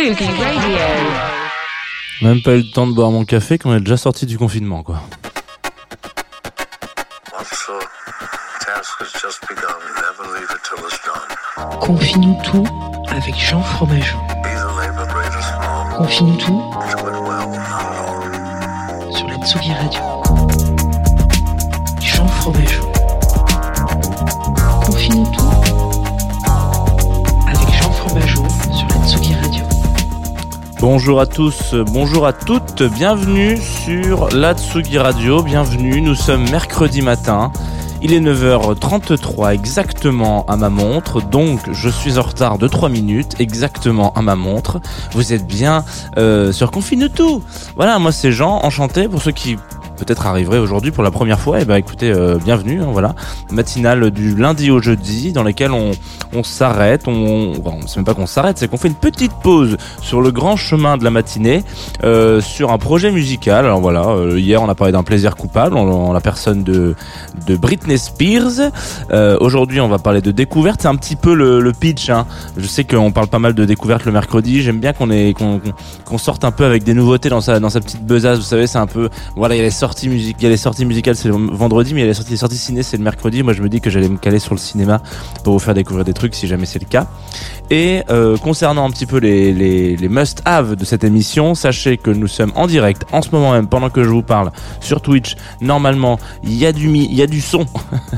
Radio. 0.00 0.26
Même 2.22 2.40
pas 2.40 2.52
eu 2.52 2.62
le 2.62 2.70
temps 2.70 2.86
de 2.86 2.94
boire 2.94 3.10
mon 3.10 3.26
café 3.26 3.58
qu'on 3.58 3.74
est 3.76 3.80
déjà 3.80 3.98
sorti 3.98 4.24
du 4.24 4.38
confinement, 4.38 4.82
quoi. 4.82 5.02
Officer, 7.38 7.72
task 8.64 8.98
has 8.98 9.12
just 9.20 9.40
begun. 9.46 9.76
Never 9.96 10.38
leave 10.38 10.48
it 10.50 10.62
till 10.64 10.82
it's 10.86 10.98
done. 11.04 11.80
Confie-nous 11.80 12.38
tout 12.42 12.66
avec 13.10 13.34
Jean 13.36 13.60
Fromageau. 13.60 14.16
Confie-nous 15.98 16.36
tout 16.36 16.62
sur 19.14 19.28
la 19.28 19.36
Tsugi 19.46 19.74
Radio. 19.74 20.19
Bonjour 30.80 31.20
à 31.20 31.26
tous, 31.26 31.74
bonjour 31.74 32.26
à 32.26 32.32
toutes, 32.32 32.82
bienvenue 32.82 33.58
sur 33.58 34.30
la 34.30 34.54
Tsugi 34.54 34.96
Radio, 34.96 35.42
bienvenue, 35.42 36.00
nous 36.00 36.14
sommes 36.14 36.48
mercredi 36.50 37.02
matin, 37.02 37.52
il 38.00 38.14
est 38.14 38.20
9h33 38.20 39.52
exactement 39.52 40.46
à 40.46 40.56
ma 40.56 40.70
montre, 40.70 41.20
donc 41.20 41.60
je 41.70 41.90
suis 41.90 42.16
en 42.16 42.22
retard 42.22 42.56
de 42.56 42.66
3 42.66 42.88
minutes 42.88 43.36
exactement 43.40 44.14
à 44.14 44.22
ma 44.22 44.36
montre, 44.36 44.80
vous 45.12 45.34
êtes 45.34 45.46
bien 45.46 45.84
euh, 46.16 46.50
sur 46.50 46.70
Confine 46.70 47.10
tout. 47.10 47.42
Voilà, 47.76 47.98
moi 47.98 48.10
c'est 48.10 48.32
Jean, 48.32 48.60
enchanté, 48.64 49.06
pour 49.06 49.20
ceux 49.20 49.32
qui 49.32 49.58
peut-être 50.00 50.26
arriveraient 50.26 50.58
aujourd'hui 50.58 50.90
pour 50.90 51.04
la 51.04 51.10
première 51.10 51.38
fois, 51.38 51.60
et 51.60 51.64
ben 51.64 51.76
écoutez, 51.76 52.10
euh, 52.10 52.38
bienvenue, 52.42 52.80
hein, 52.82 52.88
voilà, 52.90 53.14
matinale 53.50 54.10
du 54.10 54.34
lundi 54.34 54.70
au 54.70 54.80
jeudi, 54.80 55.32
dans 55.32 55.42
lesquelles 55.42 55.72
on, 55.72 55.90
on 56.32 56.42
s'arrête, 56.42 57.06
on, 57.06 57.52
bon, 57.58 57.80
c'est 57.86 57.96
même 57.96 58.06
pas 58.06 58.14
qu'on 58.14 58.26
s'arrête, 58.26 58.56
c'est 58.56 58.68
qu'on 58.68 58.78
fait 58.78 58.88
une 58.88 58.94
petite 58.94 59.32
pause 59.42 59.76
sur 60.00 60.22
le 60.22 60.30
grand 60.30 60.56
chemin 60.56 60.96
de 60.96 61.04
la 61.04 61.10
matinée, 61.10 61.62
euh, 62.02 62.40
sur 62.40 62.72
un 62.72 62.78
projet 62.78 63.10
musical. 63.10 63.66
Alors 63.66 63.80
voilà, 63.80 64.08
euh, 64.08 64.38
hier 64.38 64.62
on 64.62 64.68
a 64.68 64.74
parlé 64.74 64.92
d'un 64.92 65.02
plaisir 65.02 65.36
coupable 65.36 65.76
en, 65.76 66.12
la 66.12 66.20
personne 66.20 66.64
de, 66.64 66.94
de 67.46 67.56
Britney 67.56 67.98
Spears. 67.98 68.72
Aujourd'hui 69.40 69.80
on 69.80 69.88
va 69.88 69.98
parler 69.98 70.22
de 70.22 70.30
découverte, 70.30 70.80
c'est 70.82 70.88
un 70.88 70.96
petit 70.96 71.16
peu 71.16 71.34
le, 71.34 71.72
pitch. 71.78 72.10
Hein. 72.10 72.26
Je 72.56 72.66
sais 72.66 72.84
qu'on 72.84 73.12
parle 73.12 73.28
pas 73.28 73.38
mal 73.38 73.54
de 73.54 73.64
découverte 73.64 74.04
le 74.06 74.12
mercredi. 74.12 74.62
J'aime 74.62 74.80
bien 74.80 74.92
qu'on 74.92 75.08
qu'on 75.32 75.60
qu'on 76.04 76.18
sorte 76.18 76.44
un 76.44 76.50
peu 76.50 76.64
avec 76.64 76.84
des 76.84 76.94
nouveautés 76.94 77.28
dans 77.28 77.40
sa 77.40 77.60
dans 77.60 77.70
sa 77.70 77.80
petite 77.80 78.04
besace. 78.04 78.38
Vous 78.38 78.44
savez, 78.44 78.66
c'est 78.66 78.78
un 78.78 78.86
peu 78.86 79.08
voilà, 79.36 79.54
il 79.54 79.58
y 79.58 79.60
a 79.60 79.64
les 79.64 79.70
sorties 79.70 79.89
y 80.02 80.46
a 80.46 80.48
les 80.48 80.56
sorties 80.56 80.84
musicales 80.84 81.16
c'est 81.16 81.28
le 81.28 81.34
vendredi, 81.34 81.94
mais 81.94 82.00
il 82.00 82.04
y 82.04 82.06
a 82.06 82.08
les 82.08 82.14
sorties, 82.14 82.32
les 82.32 82.36
sorties 82.36 82.56
ciné 82.56 82.82
c'est 82.82 82.96
le 82.96 83.04
mercredi. 83.04 83.42
Moi 83.42 83.52
je 83.52 83.62
me 83.62 83.68
dis 83.68 83.80
que 83.80 83.90
j'allais 83.90 84.08
me 84.08 84.18
caler 84.18 84.38
sur 84.38 84.54
le 84.54 84.60
cinéma 84.60 85.02
pour 85.44 85.54
vous 85.54 85.58
faire 85.58 85.74
découvrir 85.74 86.04
des 86.04 86.14
trucs 86.14 86.34
si 86.34 86.46
jamais 86.46 86.66
c'est 86.66 86.80
le 86.80 86.88
cas. 86.88 87.06
Et 87.70 88.02
euh, 88.10 88.36
concernant 88.36 88.84
un 88.84 88.90
petit 88.90 89.06
peu 89.06 89.18
les, 89.18 89.52
les, 89.52 90.08
must-have 90.08 90.74
de 90.74 90.84
cette 90.84 91.04
émission, 91.04 91.54
sachez 91.54 91.98
que 91.98 92.10
nous 92.10 92.26
sommes 92.26 92.50
en 92.56 92.66
direct 92.66 93.04
en 93.12 93.22
ce 93.22 93.30
moment 93.30 93.52
même, 93.52 93.68
pendant 93.68 93.90
que 93.90 94.02
je 94.02 94.08
vous 94.08 94.22
parle, 94.22 94.50
sur 94.80 95.00
Twitch. 95.00 95.36
Normalement, 95.60 96.18
il 96.42 96.54
y 96.54 96.66
a 96.66 96.72
du 96.72 96.88
y 96.90 97.22
a 97.22 97.28
du 97.28 97.40
son. 97.40 97.66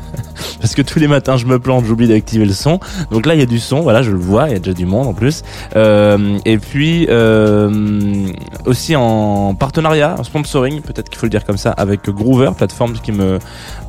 Parce 0.61 0.75
que 0.75 0.83
tous 0.83 0.99
les 0.99 1.09
matins, 1.09 1.37
je 1.37 1.47
me 1.47 1.59
plante, 1.59 1.85
j'oublie 1.85 2.09
d'activer 2.09 2.47
le 2.47 2.53
son. 2.53 2.81
Donc 3.11 3.27
là, 3.27 3.35
il 3.35 3.41
y 3.41 3.43
a 3.43 3.47
du 3.47 3.59
son, 3.59 3.81
voilà, 3.81 4.03
je 4.03 4.11
le 4.11 4.17
vois, 4.17 4.49
il 4.49 4.53
y 4.53 4.57
a 4.57 4.59
déjà 4.59 4.73
du 4.73 4.87
monde 4.87 5.07
en 5.07 5.15
plus. 5.15 5.43
Euh, 5.77 6.39
et 6.45 6.59
puis, 6.59 7.07
euh, 7.11 8.27
aussi 8.65 8.97
en 8.97 9.55
partenariat, 9.55 10.17
en 10.19 10.25
sponsoring, 10.25 10.81
peut-être 10.81 11.09
qu'il 11.09 11.19
faut 11.19 11.27
le 11.27 11.31
dire 11.31 11.45
comme 11.45 11.59
ça, 11.59 11.62
avec 11.71 12.09
Groover, 12.11 12.51
plateforme 12.57 12.95
qui 12.95 13.13
me... 13.13 13.39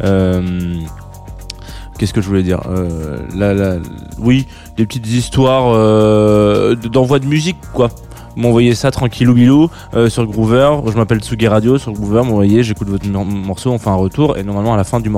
euh, 0.03 0.75
Qu'est-ce 1.97 2.13
que 2.13 2.21
je 2.21 2.27
voulais 2.27 2.43
dire 2.43 2.61
euh, 2.67 3.79
Oui, 4.17 4.47
des 4.77 4.85
petites 4.85 5.07
histoires 5.07 5.73
euh, 5.73 6.75
d'envoi 6.75 7.19
de 7.19 7.25
musique, 7.27 7.57
quoi. 7.73 7.89
M'envoyez 8.35 8.75
ça 8.75 8.91
tranquillou 8.91 9.33
bilou 9.33 9.69
euh, 9.95 10.09
sur 10.09 10.25
Groover. 10.25 10.69
Je 10.91 10.97
m'appelle 10.97 11.19
Tsugi 11.19 11.47
Radio 11.47 11.77
sur 11.77 11.91
Groover. 11.93 12.23
M'envoyez, 12.23 12.63
j'écoute 12.63 12.89
votre 12.89 13.07
mor- 13.07 13.25
morceau, 13.25 13.71
on 13.71 13.77
fait 13.77 13.89
un 13.89 13.95
retour. 13.95 14.37
Et 14.37 14.43
normalement, 14.43 14.73
à 14.73 14.77
la 14.77 14.83
fin 14.83 14.99
de 14.99 15.09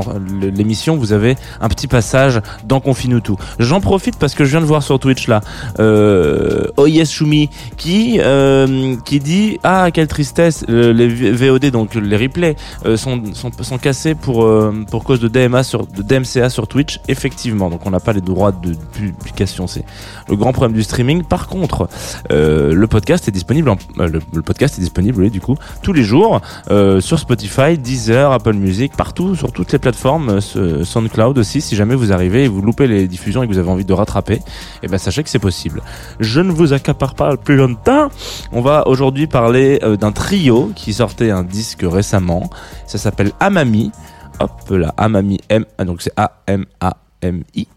l'émission, 0.49 0.95
vous 0.97 1.13
avez 1.13 1.35
un 1.61 1.69
petit 1.69 1.87
passage 1.87 2.41
dans 2.65 2.79
Confine 2.79 3.21
tout. 3.21 3.37
J'en 3.59 3.79
profite 3.81 4.17
parce 4.17 4.35
que 4.35 4.43
je 4.45 4.51
viens 4.51 4.61
de 4.61 4.65
voir 4.65 4.83
sur 4.83 4.99
Twitch 4.99 5.27
là, 5.27 5.41
euh, 5.79 6.65
Oyes 6.77 7.05
Shumi 7.05 7.49
qui 7.77 8.19
euh, 8.19 8.95
qui 9.05 9.19
dit 9.19 9.59
ah 9.63 9.89
quelle 9.93 10.07
tristesse 10.07 10.65
les 10.67 11.07
VOD 11.07 11.67
donc 11.71 11.95
les 11.95 12.17
replays 12.17 12.55
euh, 12.85 12.97
sont, 12.97 13.21
sont 13.33 13.51
sont 13.61 13.77
cassés 13.77 14.15
pour 14.15 14.47
pour 14.89 15.03
cause 15.03 15.19
de 15.19 15.27
DMA 15.27 15.63
sur 15.63 15.85
de 15.85 16.01
DMCA 16.01 16.49
sur 16.49 16.67
Twitch 16.67 16.99
effectivement 17.07 17.69
donc 17.69 17.81
on 17.85 17.91
n'a 17.91 17.99
pas 17.99 18.13
les 18.13 18.21
droits 18.21 18.51
de 18.51 18.73
publication 18.93 19.67
c'est 19.67 19.85
le 20.29 20.35
grand 20.35 20.51
problème 20.53 20.75
du 20.75 20.83
streaming 20.83 21.23
par 21.23 21.47
contre 21.47 21.87
le 22.29 22.85
podcast 22.87 23.04
est 23.09 23.31
disponible 23.31 23.69
euh, 23.99 24.19
le, 24.33 24.41
podcast 24.41 24.77
est 24.77 24.81
disponible 24.81 25.23
oui, 25.23 25.29
du 25.29 25.41
coup 25.41 25.55
tous 25.81 25.93
les 25.93 26.03
jours 26.03 26.41
euh, 26.69 27.01
sur 27.01 27.19
Spotify 27.19 27.77
Deezer 27.77 28.31
Apple 28.31 28.53
Music 28.53 28.95
partout 28.95 29.35
sur 29.35 29.51
toutes 29.51 29.71
les 29.71 29.79
plateformes 29.79 30.39
euh, 30.55 30.83
SoundCloud 30.83 31.37
aussi 31.37 31.61
si 31.61 31.75
jamais 31.75 31.95
vous 31.95 32.11
arrivez 32.11 32.45
et 32.45 32.47
vous 32.47 32.61
loupez 32.61 32.87
les 32.87 33.07
diffusions 33.07 33.43
et 33.43 33.47
que 33.47 33.51
vous 33.51 33.59
avez 33.59 33.69
envie 33.69 33.85
de 33.85 33.93
rattraper 33.93 34.41
et 34.83 34.87
ben 34.87 34.97
sachez 34.97 35.23
que 35.23 35.29
c'est 35.29 35.39
possible 35.39 35.81
je 36.19 36.41
ne 36.41 36.51
vous 36.51 36.73
accapare 36.73 37.15
pas 37.15 37.37
plus 37.37 37.55
longtemps 37.55 38.09
on 38.51 38.61
va 38.61 38.87
aujourd'hui 38.87 39.27
parler 39.27 39.79
d'un 39.99 40.11
trio 40.11 40.71
qui 40.75 40.93
sortait 40.93 41.31
un 41.31 41.43
disque 41.43 41.83
récemment. 41.83 42.49
Ça 42.87 42.97
s'appelle 42.97 43.31
Amami. 43.39 43.91
Hop 44.39 44.51
là, 44.69 44.93
Amami 44.97 45.39
M. 45.49 45.65
ah, 45.77 45.85
donc 45.85 46.01
c'est 46.01 46.11
A-M-A-M-I. 46.17 47.67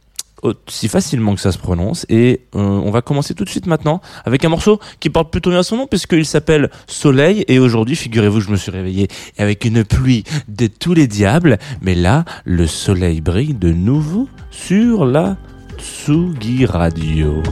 Aussi 0.42 0.88
facilement 0.88 1.34
que 1.34 1.40
ça 1.40 1.52
se 1.52 1.58
prononce. 1.58 2.06
Et 2.08 2.42
euh, 2.54 2.60
on 2.60 2.90
va 2.90 3.02
commencer 3.02 3.34
tout 3.34 3.44
de 3.44 3.48
suite 3.48 3.66
maintenant 3.66 4.00
avec 4.24 4.44
un 4.44 4.48
morceau 4.48 4.78
qui 5.00 5.10
porte 5.10 5.30
plutôt 5.30 5.50
bien 5.50 5.62
son 5.62 5.76
nom 5.76 5.86
puisqu'il 5.86 6.26
s'appelle 6.26 6.70
Soleil. 6.86 7.44
Et 7.48 7.58
aujourd'hui, 7.58 7.96
figurez-vous, 7.96 8.40
je 8.40 8.50
me 8.50 8.56
suis 8.56 8.70
réveillé 8.70 9.08
avec 9.38 9.64
une 9.64 9.84
pluie 9.84 10.24
de 10.48 10.66
tous 10.66 10.94
les 10.94 11.06
diables. 11.06 11.58
Mais 11.82 11.94
là, 11.94 12.24
le 12.44 12.66
soleil 12.66 13.20
brille 13.20 13.54
de 13.54 13.72
nouveau 13.72 14.28
sur 14.50 15.04
la 15.04 15.36
Tsugi 15.78 16.66
Radio. 16.66 17.42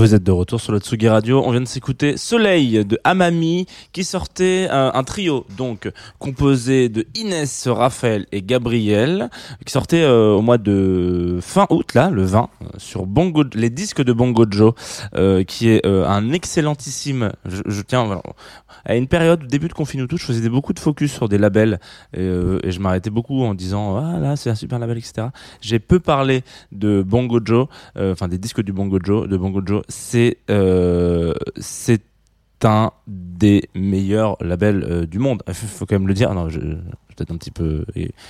Vous 0.00 0.14
êtes 0.14 0.22
de 0.22 0.32
retour 0.32 0.62
sur 0.62 0.72
le 0.72 0.78
Tsugi 0.78 1.08
Radio. 1.10 1.42
On 1.44 1.50
vient 1.50 1.60
de 1.60 1.68
s'écouter 1.68 2.16
Soleil 2.16 2.86
de 2.86 2.98
Amami 3.04 3.66
qui 3.92 4.02
sortait 4.02 4.66
un, 4.70 4.92
un 4.94 5.04
trio 5.04 5.44
donc 5.58 5.92
composé 6.18 6.88
de 6.88 7.06
Inès, 7.14 7.68
Raphaël 7.68 8.24
et 8.32 8.40
Gabriel 8.40 9.28
qui 9.66 9.70
sortait 9.70 10.00
euh, 10.00 10.32
au 10.32 10.40
mois 10.40 10.56
de 10.56 11.38
fin 11.42 11.66
août 11.68 11.92
là, 11.92 12.08
le 12.08 12.22
20 12.22 12.48
euh, 12.62 12.66
sur 12.78 13.04
Bongo 13.04 13.44
les 13.52 13.68
disques 13.68 14.02
de 14.02 14.14
Bongo 14.14 14.46
Joe 14.50 14.72
euh, 15.16 15.44
qui 15.44 15.68
est 15.68 15.84
euh, 15.84 16.08
un 16.08 16.32
excellentissime 16.32 17.32
je, 17.44 17.82
tiens 17.82 18.22
à 18.86 18.96
une 18.96 19.06
période 19.06 19.46
début 19.46 19.68
de 19.68 19.74
confinement 19.74 20.06
tout, 20.06 20.16
je 20.16 20.24
faisais 20.24 20.48
beaucoup 20.48 20.72
de 20.72 20.78
focus 20.78 21.12
sur 21.12 21.28
des 21.28 21.36
labels 21.36 21.78
et, 22.14 22.20
euh, 22.20 22.58
je 22.64 22.78
m'arrêtais 22.78 23.10
beaucoup 23.10 23.42
en 23.42 23.54
disant 23.54 23.96
ah 23.96 24.18
là 24.18 24.36
c'est 24.36 24.48
un 24.48 24.54
super 24.54 24.78
label 24.78 24.96
etc. 24.96 25.28
J'ai 25.60 25.78
peu 25.78 26.00
parlé 26.00 26.42
de 26.72 27.02
Bongo 27.02 27.40
Joe, 27.44 27.66
euh, 27.96 28.12
enfin 28.12 28.28
des 28.28 28.38
disques 28.38 28.62
du 28.62 28.72
Bongo 28.72 28.98
Joe, 29.02 29.28
de 29.28 29.36
Bongo 29.36 29.60
Joe, 29.64 29.82
c'est 29.90 30.38
euh, 30.50 31.34
c'est 31.58 32.02
un 32.64 32.92
des 33.06 33.68
meilleurs 33.74 34.36
labels 34.40 34.84
euh, 34.84 35.06
du 35.06 35.18
monde. 35.18 35.42
Il 35.48 35.54
faut 35.54 35.86
quand 35.86 35.96
même 35.96 36.08
le 36.08 36.14
dire. 36.14 36.32
Non, 36.34 36.48
peut-être 37.20 37.32
un 37.32 37.36
petit 37.36 37.50
peu 37.50 37.84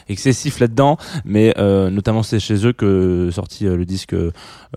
excessif 0.08 0.58
là-dedans, 0.58 0.96
mais 1.24 1.54
euh, 1.58 1.90
notamment 1.90 2.22
c'est 2.22 2.40
chez 2.40 2.66
eux 2.66 2.72
que 2.72 3.30
sorti 3.30 3.66
euh, 3.66 3.76
le 3.76 3.84
disque, 3.84 4.14
euh, 4.14 4.32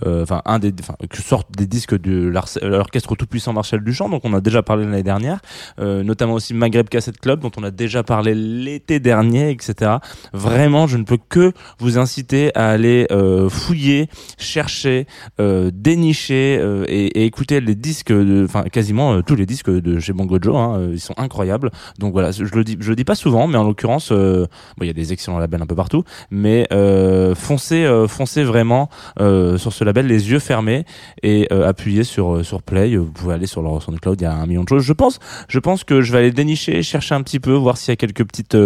enfin 0.05 0.41
un 0.45 0.59
des, 0.59 0.73
enfin 0.79 0.95
que 1.09 1.21
sortent 1.21 1.51
des 1.55 1.65
disques 1.65 1.99
de 1.99 2.27
l'orchestre 2.27 3.15
tout 3.15 3.25
puissant 3.25 3.53
Marshall 3.53 3.83
Duchamp, 3.83 4.09
donc 4.09 4.21
on 4.25 4.33
a 4.33 4.41
déjà 4.41 4.61
parlé 4.61 4.85
l'année 4.85 5.03
dernière, 5.03 5.39
notamment 5.79 6.33
aussi 6.33 6.53
Maghreb 6.53 6.89
Cassette 6.89 7.19
Club, 7.19 7.39
dont 7.41 7.51
on 7.57 7.63
a 7.63 7.71
déjà 7.71 8.03
parlé 8.03 8.35
l'été 8.35 8.99
dernier, 8.99 9.51
etc. 9.51 9.91
Vraiment, 10.33 10.87
je 10.87 10.97
ne 10.97 11.03
peux 11.03 11.17
que 11.17 11.51
vous 11.79 11.97
inciter 11.97 12.55
à 12.55 12.69
aller 12.69 13.07
fouiller, 13.49 14.09
chercher, 14.37 15.07
dénicher 15.39 16.61
et, 16.87 17.25
écouter 17.25 17.61
les 17.61 17.75
disques, 17.75 18.13
enfin 18.43 18.63
quasiment 18.63 19.21
tous 19.21 19.35
les 19.35 19.45
disques 19.45 19.69
de 19.69 19.99
chez 19.99 20.13
Bongo 20.13 20.37
Joe, 20.41 20.55
hein, 20.55 20.89
ils 20.91 20.99
sont 20.99 21.15
incroyables. 21.17 21.71
Donc 21.99 22.13
voilà, 22.13 22.31
je 22.31 22.43
le 22.43 22.63
dis, 22.63 22.77
je 22.79 22.89
le 22.89 22.95
dis 22.95 23.05
pas 23.05 23.15
souvent, 23.15 23.47
mais 23.47 23.57
en 23.57 23.63
l'occurrence, 23.63 24.02
euh, 24.11 24.47
bon, 24.77 24.83
il 24.83 24.87
y 24.87 24.89
a 24.89 24.93
des 24.93 25.13
excellents 25.13 25.39
labels 25.39 25.61
un 25.61 25.65
peu 25.65 25.75
partout, 25.75 26.03
mais 26.31 26.67
euh, 26.71 27.35
foncez, 27.35 27.85
euh, 27.85 28.07
foncez 28.07 28.43
vraiment 28.43 28.89
sur 29.17 29.73
ce 29.73 29.83
label 29.83 30.07
les 30.07 30.31
yeux 30.31 30.39
fermés 30.39 30.85
et 31.21 31.49
appuyez 31.51 32.03
sur 32.03 32.45
sur 32.45 32.61
play. 32.61 32.95
Vous 32.95 33.11
pouvez 33.11 33.33
aller 33.33 33.47
sur 33.47 33.61
leur 33.61 33.81
SoundCloud, 33.81 34.19
il 34.21 34.23
y 34.23 34.27
a 34.27 34.33
un 34.33 34.45
million 34.45 34.63
de 34.63 34.69
choses. 34.69 34.83
Je 34.83 34.93
pense, 34.93 35.19
je 35.47 35.59
pense 35.59 35.83
que 35.83 36.01
je 36.01 36.11
vais 36.11 36.19
aller 36.19 36.31
dénicher, 36.31 36.81
chercher 36.83 37.15
un 37.15 37.21
petit 37.21 37.39
peu, 37.39 37.53
voir 37.53 37.77
s'il 37.77 37.91
y 37.91 37.93
a 37.93 37.95
quelques 37.95 38.25
petites 38.25 38.57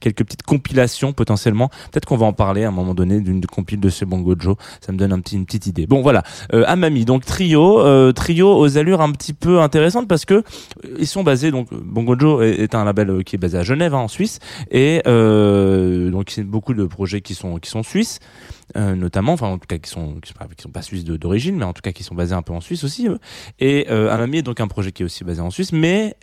quelques 0.00 0.24
petites 0.24 0.42
compilations 0.42 1.12
potentiellement. 1.12 1.68
Peut-être 1.90 2.06
qu'on 2.06 2.16
va 2.16 2.26
en 2.26 2.32
parler 2.32 2.64
à 2.64 2.68
un 2.68 2.72
moment 2.72 2.94
donné 2.94 3.20
d'une 3.20 3.44
compile 3.46 3.80
de 3.80 3.88
chez 3.88 4.04
Bongo 4.04 4.34
Joe. 4.38 4.56
Ça 4.80 4.92
me 4.92 4.98
donne 4.98 5.12
une 5.32 5.44
petite 5.44 5.66
idée. 5.66 5.86
Bon 5.86 6.02
voilà, 6.02 6.22
euh, 6.52 6.64
Amami, 6.66 7.04
donc 7.04 7.24
trio, 7.24 8.12
trio 8.12 8.56
aux 8.56 8.78
allures 8.78 9.00
un 9.00 9.12
petit 9.12 9.32
peu 9.32 9.60
intéressantes 9.60 10.08
parce 10.08 10.24
que 10.24 10.42
ils 10.98 11.06
sont 11.06 11.22
basés 11.22 11.50
donc 11.50 11.68
Bongo 11.72 12.18
Joe 12.18 12.44
est, 12.44 12.74
un 12.74 12.84
label 12.84 13.24
qui 13.24 13.36
est 13.36 13.38
basé 13.38 13.58
à 13.58 13.62
Genève 13.62 13.94
hein, 13.94 13.98
en 13.98 14.08
Suisse 14.08 14.38
et 14.70 15.02
euh, 15.06 16.10
donc 16.10 16.30
c'est 16.30 16.44
beaucoup 16.44 16.74
de 16.74 16.84
projets 16.84 17.20
qui 17.20 17.34
sont 17.34 17.58
qui 17.58 17.70
sont 17.70 17.82
suisses 17.82 18.18
euh, 18.76 18.94
notamment 18.94 19.32
enfin 19.32 19.48
en 19.48 19.58
tout 19.58 19.66
cas 19.66 19.78
qui 19.78 19.90
sont 19.90 20.20
qui 20.20 20.32
sont 20.62 20.70
pas, 20.70 20.82
suisses 20.82 21.04
d'origine 21.04 21.56
mais 21.56 21.64
en 21.64 21.72
tout 21.72 21.82
cas 21.82 21.92
qui 21.92 22.02
sont 22.02 22.14
basés 22.14 22.34
un 22.34 22.42
peu 22.42 22.52
en 22.52 22.60
Suisse 22.60 22.84
aussi 22.84 23.08
et 23.58 23.86
euh, 23.90 24.10
Amami 24.10 24.38
est 24.38 24.42
donc 24.42 24.60
un 24.60 24.68
projet 24.68 24.92
qui 24.92 25.02
est 25.02 25.06
aussi 25.06 25.24
basé 25.24 25.40
en 25.40 25.50
Suisse 25.50 25.72
mais 25.72 26.16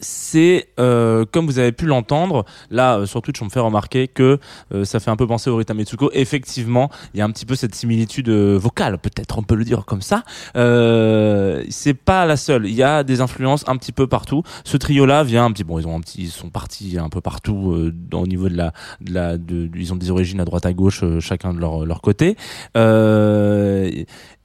c'est 0.00 0.68
euh, 0.78 1.24
comme 1.30 1.46
vous 1.46 1.58
avez 1.58 1.72
pu 1.72 1.86
l'entendre 1.86 2.44
là 2.70 2.98
euh, 2.98 3.06
sur 3.06 3.22
Twitch 3.22 3.40
on 3.40 3.46
me 3.46 3.50
fait 3.50 3.60
remarquer 3.60 4.08
que 4.08 4.38
euh, 4.74 4.84
ça 4.84 5.00
fait 5.00 5.10
un 5.10 5.16
peu 5.16 5.26
penser 5.26 5.48
au 5.48 5.56
Rita 5.56 5.74
Mitsuko 5.74 6.10
effectivement 6.12 6.90
il 7.14 7.18
y 7.18 7.22
a 7.22 7.24
un 7.24 7.30
petit 7.30 7.46
peu 7.46 7.54
cette 7.54 7.74
similitude 7.74 8.28
euh, 8.28 8.58
vocale 8.58 8.98
peut-être 8.98 9.38
on 9.38 9.42
peut 9.42 9.54
le 9.54 9.64
dire 9.64 9.84
comme 9.84 10.02
ça. 10.02 10.22
Euh, 10.56 11.64
c'est 11.70 11.94
pas 11.94 12.26
la 12.26 12.36
seule. 12.36 12.66
Il 12.66 12.74
y 12.74 12.82
a 12.82 13.04
des 13.04 13.20
influences 13.20 13.64
un 13.68 13.76
petit 13.76 13.92
peu 13.92 14.06
partout. 14.06 14.42
Ce 14.64 14.76
trio 14.76 15.06
là 15.06 15.24
vient 15.24 15.44
un 15.44 15.52
petit 15.52 15.64
bon 15.64 15.78
ils 15.78 15.86
ont 15.86 15.96
un 15.96 16.00
petit 16.00 16.22
ils 16.22 16.30
sont 16.30 16.50
partis 16.50 16.98
un 16.98 17.08
peu 17.08 17.20
partout 17.20 17.72
euh, 17.72 17.94
au 18.12 18.26
niveau 18.26 18.48
de 18.48 18.56
la 18.56 18.72
de 19.00 19.14
la 19.14 19.38
de, 19.38 19.68
ils 19.74 19.92
ont 19.92 19.96
des 19.96 20.10
origines 20.10 20.40
à 20.40 20.44
droite 20.44 20.66
à 20.66 20.72
gauche 20.72 21.04
chacun 21.20 21.54
de 21.54 21.60
leur 21.60 21.84
leur 21.84 22.00
côté 22.00 22.36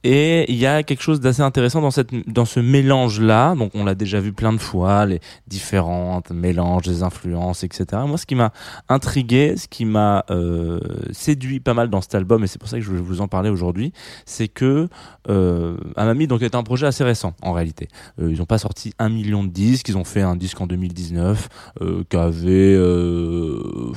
et 0.04 0.50
il 0.50 0.56
y 0.56 0.66
a 0.66 0.82
quelque 0.82 1.02
chose 1.02 1.20
d'assez 1.20 1.42
intéressant 1.42 1.80
dans 1.80 1.90
cette 1.90 2.10
dans 2.28 2.44
ce 2.44 2.60
mélange 2.60 3.20
là 3.20 3.54
donc 3.54 3.72
on 3.74 3.84
l'a 3.84 3.94
déjà 3.94 4.20
vu 4.20 4.32
plein 4.32 4.52
de 4.52 4.58
fois 4.58 5.06
les 5.06 5.20
différentes 5.46 6.30
mélanges 6.30 6.84
des 6.84 7.02
influences 7.02 7.64
etc 7.64 7.86
moi 8.06 8.18
ce 8.18 8.26
qui 8.26 8.34
m'a 8.34 8.52
intrigué 8.88 9.56
ce 9.56 9.68
qui 9.68 9.84
m'a 9.84 10.24
euh, 10.30 10.80
séduit 11.12 11.60
pas 11.60 11.74
mal 11.74 11.90
dans 11.90 12.00
cet 12.00 12.14
album 12.14 12.44
et 12.44 12.46
c'est 12.46 12.58
pour 12.58 12.68
ça 12.68 12.78
que 12.78 12.84
je 12.84 12.92
vais 12.92 13.00
vous 13.00 13.20
en 13.20 13.28
parler 13.28 13.50
aujourd'hui 13.50 13.92
c'est 14.26 14.48
que 14.48 14.88
euh, 15.28 15.76
Amami 15.96 16.26
donc 16.26 16.42
est 16.42 16.54
un 16.54 16.62
projet 16.62 16.86
assez 16.86 17.04
récent 17.04 17.34
en 17.42 17.52
réalité. 17.52 17.88
Euh, 18.20 18.30
ils 18.32 18.38
n'ont 18.38 18.46
pas 18.46 18.58
sorti 18.58 18.92
un 18.98 19.08
million 19.08 19.44
de 19.44 19.48
disques 19.48 19.88
ils 19.88 19.96
ont 19.96 20.04
fait 20.04 20.22
un 20.22 20.36
disque 20.36 20.60
en 20.60 20.66
2019 20.66 21.48
euh, 21.80 22.04
qui 22.08 22.16
avait 22.16 22.74
euh, 22.74 23.92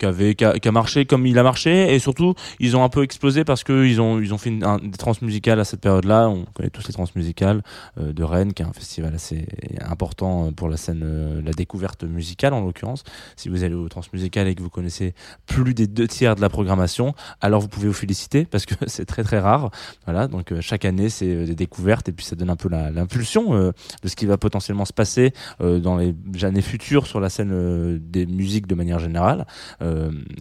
qui 0.00 0.06
avait 0.06 0.34
qui 0.34 0.44
a, 0.44 0.72
marché 0.72 1.04
comme 1.04 1.26
il 1.26 1.38
a 1.38 1.42
marché. 1.42 1.94
Et 1.94 1.98
surtout 1.98 2.34
ils 2.58 2.76
ont 2.76 2.82
un 2.82 2.88
peu 2.88 3.02
explosé 3.02 3.44
parce 3.44 3.62
que 3.62 3.84
ils 3.84 4.00
ont 4.00 4.18
ils 4.20 4.34
ont 4.34 4.38
fait 4.38 4.50
une, 4.50 4.64
un, 4.64 4.78
des 4.78 4.98
transmusicales 4.98 5.60
à 5.60 5.64
cette 5.64 5.80
période-là. 5.80 6.28
On 6.28 6.44
connaît 6.54 6.70
tous 6.70 6.86
les 6.88 6.94
transmusicales 6.94 7.62
euh, 7.98 8.12
de 8.12 8.24
Rennes 8.24 8.52
qui 8.52 8.62
est 8.62 8.66
un 8.66 8.72
festival 8.72 9.14
assez 9.14 9.46
important 9.80 10.46
euh, 10.46 10.50
pour 10.50 10.68
la 10.68 10.76
scène 10.76 11.02
euh, 11.04 11.42
la 11.44 11.52
découverte 11.52 12.04
musicale 12.04 12.54
en 12.54 12.60
l'occurrence. 12.60 13.04
Si 13.36 13.48
vous 13.48 13.62
allez 13.62 13.74
au 13.74 13.88
transmusical 13.88 14.48
et 14.48 14.54
que 14.54 14.62
vous 14.62 14.70
connaissez 14.70 15.14
plus 15.46 15.74
des 15.74 15.86
deux 15.86 16.08
tiers 16.08 16.34
de 16.34 16.40
la 16.40 16.48
programmation 16.48 17.14
alors 17.40 17.60
vous 17.60 17.68
pouvez 17.68 17.88
vous 17.88 17.94
féliciter 17.94 18.44
parce 18.44 18.66
que 18.66 18.74
c'est 18.86 19.04
très 19.04 19.22
très 19.22 19.38
rare. 19.38 19.70
Voilà. 20.06 20.26
Donc 20.28 20.52
euh, 20.52 20.60
chaque 20.60 20.84
année 20.84 21.08
c'est 21.08 21.28
euh, 21.28 21.46
des 21.46 21.54
découvertes 21.54 22.08
et 22.08 22.12
puis 22.12 22.24
ça 22.24 22.36
donne 22.36 22.50
un 22.50 22.56
peu 22.56 22.68
l'impulsion 22.68 23.54
de 23.54 24.08
ce 24.08 24.16
qui 24.16 24.26
va 24.26 24.38
potentiellement 24.38 24.84
se 24.84 24.92
passer 24.92 25.32
dans 25.60 25.96
les 25.96 26.14
années 26.42 26.62
futures 26.62 27.06
sur 27.06 27.20
la 27.20 27.28
scène 27.28 27.98
des 27.98 28.26
musiques 28.26 28.66
de 28.66 28.74
manière 28.74 28.98
générale 28.98 29.46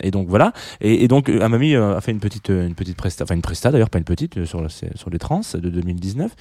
et 0.01 0.11
donc 0.11 0.27
voilà. 0.27 0.53
Et, 0.81 1.07
donc 1.07 1.29
euh, 1.29 1.41
Amami 1.41 1.75
euh, 1.75 1.97
a 1.97 2.01
fait 2.01 2.11
une 2.11 2.19
petite 2.19 2.49
euh, 2.49 2.67
une 2.67 2.75
petite 2.75 2.97
presta, 2.97 3.23
enfin 3.23 3.35
une 3.35 3.41
presta 3.41 3.71
d'ailleurs 3.71 3.89
pas 3.89 3.97
une 3.97 4.05
petite 4.05 4.37
euh, 4.37 4.45
sur 4.45 4.65
sur 4.69 5.09
les 5.09 5.19
trans 5.19 5.41
de 5.53 5.69
2019. 5.69 6.31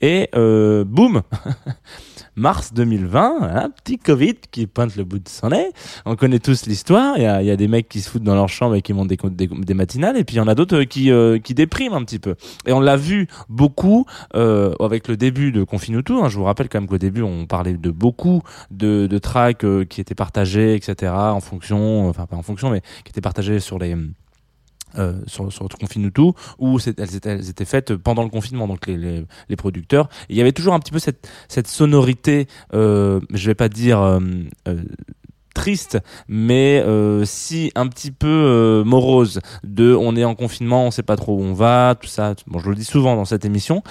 Et 0.00 0.28
euh, 0.34 0.84
boum, 0.84 1.22
mars 2.36 2.72
2020, 2.74 3.38
un 3.42 3.70
petit 3.70 3.98
Covid 3.98 4.34
qui 4.50 4.66
pointe 4.66 4.94
le 4.96 5.04
bout 5.04 5.18
de 5.18 5.28
son 5.28 5.48
nez. 5.48 5.70
On 6.04 6.16
connaît 6.16 6.38
tous 6.38 6.66
l'histoire. 6.66 7.14
Il 7.16 7.22
y 7.22 7.26
a, 7.26 7.42
y 7.42 7.50
a 7.50 7.56
des 7.56 7.66
mecs 7.68 7.88
qui 7.88 8.00
se 8.00 8.10
foutent 8.10 8.22
dans 8.22 8.34
leur 8.34 8.48
chambre 8.48 8.74
et 8.74 8.82
qui 8.82 8.92
montent 8.92 9.08
des, 9.08 9.74
matinales, 9.74 10.16
et 10.16 10.24
puis 10.24 10.36
il 10.36 10.38
y 10.38 10.42
en 10.42 10.48
a 10.48 10.54
d'autres 10.54 10.82
euh, 10.82 10.84
qui 10.84 11.10
euh, 11.10 11.38
qui 11.38 11.54
dépriment 11.54 11.94
un 11.94 12.04
petit 12.04 12.18
peu. 12.18 12.34
Et 12.66 12.72
on 12.72 12.80
l'a 12.80 12.96
vu 12.96 13.26
beaucoup 13.48 14.04
euh, 14.34 14.74
avec 14.80 15.08
le 15.08 15.16
début 15.16 15.50
de 15.50 15.64
Confinutu. 15.64 16.12
Hein. 16.12 16.28
Je 16.28 16.36
vous 16.36 16.44
rappelle 16.44 16.68
quand 16.68 16.80
même 16.80 16.88
qu'au 16.88 16.98
début 16.98 17.22
on 17.22 17.46
parlait 17.46 17.74
de 17.74 17.90
beaucoup 17.90 18.42
de, 18.70 19.18
tracks 19.18 19.64
euh, 19.64 19.84
qui 19.84 20.00
étaient 20.00 20.14
partagés, 20.14 20.74
etc. 20.74 21.12
En 21.12 21.40
fonction, 21.40 22.08
enfin 22.08 22.26
en 22.30 22.42
fonction, 22.42 22.55
mais 22.70 22.82
qui 23.04 23.10
étaient 23.10 23.20
partagés 23.20 23.60
sur 23.60 23.78
les 23.78 23.96
euh, 24.98 25.20
sur, 25.26 25.52
sur 25.52 25.68
Confinutu 25.68 26.32
où 26.58 26.78
elles 26.86 27.16
étaient, 27.16 27.64
faites 27.64 27.94
pendant 27.96 28.22
le 28.22 28.30
confinement 28.30 28.66
donc 28.66 28.86
les, 28.86 28.96
les, 28.96 29.26
les 29.48 29.56
producteurs. 29.56 30.08
Et 30.28 30.34
il 30.34 30.36
y 30.36 30.40
avait 30.40 30.52
toujours 30.52 30.74
un 30.74 30.78
petit 30.78 30.92
peu 30.92 30.98
cette 30.98 31.28
cette 31.48 31.66
sonorité 31.66 32.46
euh, 32.72 33.20
je 33.30 33.46
vais 33.46 33.54
pas 33.54 33.68
dire 33.68 34.00
euh, 34.00 34.20
euh, 34.68 34.82
triste 35.56 35.98
mais 36.28 36.82
euh, 36.86 37.24
si 37.24 37.72
un 37.74 37.88
petit 37.88 38.10
peu 38.10 38.28
euh, 38.28 38.84
morose 38.84 39.40
de 39.64 39.94
on 39.94 40.14
est 40.14 40.24
en 40.24 40.34
confinement 40.34 40.84
on 40.84 40.90
sait 40.90 41.02
pas 41.02 41.16
trop 41.16 41.34
où 41.34 41.40
on 41.40 41.54
va 41.54 41.96
tout 41.98 42.08
ça 42.08 42.34
bon 42.46 42.58
je 42.58 42.68
le 42.68 42.76
dis 42.76 42.84
souvent 42.84 43.16
dans 43.16 43.24
cette 43.24 43.46
émission 43.46 43.82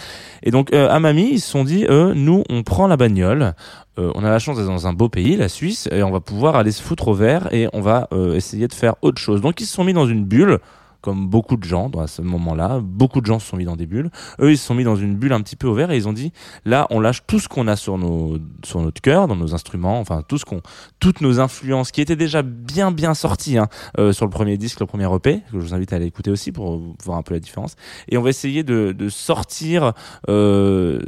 et 0.44 0.52
donc 0.52 0.72
euh, 0.74 0.88
à 0.90 1.00
Mamie 1.00 1.30
ils 1.32 1.42
se 1.42 1.50
sont 1.50 1.64
dit 1.64 1.86
euh, 1.90 2.14
nous 2.16 2.44
on 2.50 2.62
prend 2.62 2.88
la 2.88 2.98
bagnole 2.98 3.54
on 3.98 4.26
a 4.26 4.30
la 4.30 4.40
chance 4.40 4.58
d'être 4.58 4.68
dans 4.68 4.88
un 4.88 4.92
beau 4.92 5.08
pays, 5.08 5.38
la 5.38 5.48
Suisse, 5.48 5.88
et 5.90 6.04
on 6.04 6.12
va 6.12 6.20
pouvoir 6.20 6.58
aller 6.58 6.74
se 6.74 6.82
foutre 6.82 7.08
au 7.08 7.14
vert 7.14 7.48
et 7.54 7.70
on 7.72 7.80
va 7.80 8.10
essayer 8.34 8.68
de 8.68 8.74
faire 8.74 8.96
autre 9.02 9.22
chose. 9.22 9.40
Donc 9.40 9.62
ils 9.62 9.66
se 9.66 9.74
sont 9.74 9.86
mis 9.86 9.94
dans 9.94 10.06
une 10.06 10.26
bulle, 10.26 10.60
comme 11.06 11.28
beaucoup 11.28 11.56
de 11.56 11.64
gens 11.64 11.88
dans 11.88 12.08
ce 12.08 12.24
moment-là. 12.24 12.80
Beaucoup 12.82 13.22
de 13.22 13.28
gens 13.28 13.38
se 13.38 13.48
sont 13.48 13.58
mis 13.58 13.66
dans 13.66 13.76
des 13.76 13.86
bulles. 13.86 14.10
Eux, 14.40 14.52
ils 14.52 14.58
se 14.58 14.66
sont 14.66 14.74
mis 14.74 14.84
dans 14.84 14.96
une 14.96 15.16
bulle 15.16 15.34
un 15.34 15.42
petit 15.42 15.56
peu 15.56 15.68
au 15.68 15.76
vert 15.76 15.92
et 15.92 15.98
ils 15.98 16.08
ont 16.08 16.14
dit 16.14 16.34
là, 16.66 16.88
on 16.90 17.00
lâche 17.00 17.22
tout 17.28 17.40
ce 17.40 17.48
qu'on 17.48 17.68
a 17.68 17.76
sur 17.76 18.00
nos 18.00 18.40
sur 18.64 18.82
notre 18.82 19.02
cœur, 19.02 19.28
dans 19.28 19.36
nos 19.36 19.54
instruments, 19.54 20.00
enfin 20.00 20.24
tout 20.28 20.40
ce 20.40 20.46
qu'on, 20.46 20.62
toutes 21.00 21.22
nos 21.22 21.40
influences 21.40 21.92
qui 21.92 22.02
étaient 22.02 22.16
déjà 22.16 22.42
bien 22.42 22.92
bien 22.92 23.14
sorties 23.14 23.60
hein, 23.60 23.68
euh, 24.00 24.14
sur 24.14 24.26
le 24.26 24.32
premier 24.32 24.58
disque, 24.58 24.80
le 24.80 24.88
premier 24.88 25.06
EP, 25.14 25.42
que 25.52 25.60
je 25.60 25.66
vous 25.66 25.76
invite 25.76 25.94
à 25.94 25.98
aller 25.98 26.08
écouter 26.08 26.32
aussi 26.32 26.52
pour 26.52 26.82
voir 27.04 27.20
un 27.20 27.22
peu 27.22 27.36
la 27.36 27.40
différence. 27.40 27.76
Et 28.10 28.18
on 28.18 28.24
va 28.24 28.32
essayer 28.32 28.64
de, 28.64 28.96
sortir. 29.10 29.94
Euh, 30.28 31.00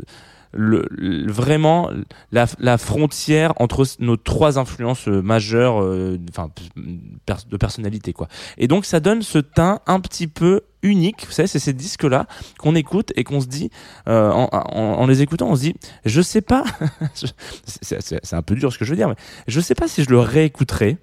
le, 0.53 0.87
vraiment 1.31 1.89
la, 2.31 2.77
frontière 2.77 3.53
entre 3.57 3.85
nos 3.99 4.17
trois 4.17 4.59
influences 4.59 5.07
euh, 5.07 5.21
majeures 5.21 5.81
euh, 5.83 6.17
de 6.17 7.57
personnalité 7.57 8.13
quoi. 8.13 8.27
Et 8.57 8.67
donc 8.67 8.85
ça 8.85 8.99
donne 8.99 9.21
ce 9.21 9.39
teint 9.39 9.79
un 9.87 9.99
petit 9.99 10.27
peu 10.27 10.61
unique 10.83 11.25
vous 11.25 11.31
savez 11.31 11.47
c'est 11.47 11.59
ces 11.59 11.73
disques 11.73 12.03
là 12.03 12.27
qu'on 12.59 12.75
écoute 12.75 13.11
et 13.15 13.23
qu'on 13.23 13.41
se 13.41 13.47
dit 13.47 13.71
euh, 14.07 14.31
en, 14.31 14.47
en- 14.51 15.07
les 15.07 15.21
écoutant 15.23 15.49
on 15.49 15.55
se 15.55 15.61
dit 15.61 15.73
je 16.05 16.21
sais 16.21 16.41
pas 16.41 16.63
c'est 17.81 18.33
un 18.33 18.41
peu 18.43 18.55
dur 18.55 18.71
ce 18.71 18.77
que 18.77 18.85
je 18.85 18.91
veux 18.91 18.95
dire 18.95 19.09
mais 19.09 19.15
je 19.47 19.59
sais 19.59 19.75
pas 19.75 19.87
si 19.87 20.03
je 20.03 20.09
le 20.09 20.19
réécouterai 20.19 20.97